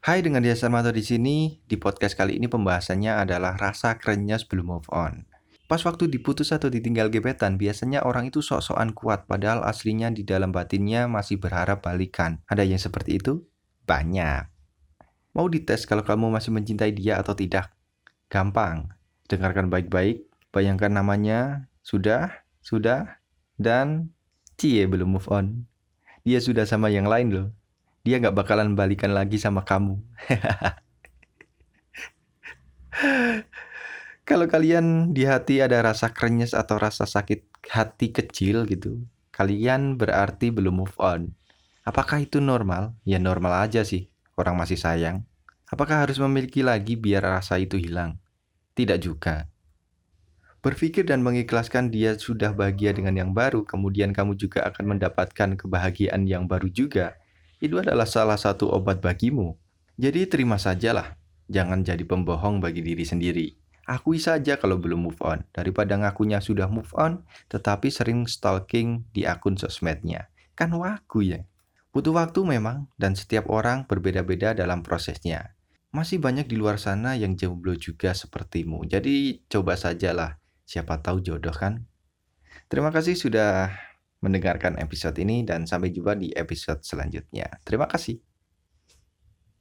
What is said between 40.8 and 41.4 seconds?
move on.